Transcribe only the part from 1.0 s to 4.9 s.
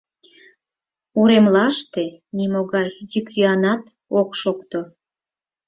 Уремлаште нимогай йӱк-йӱанат ок шокто.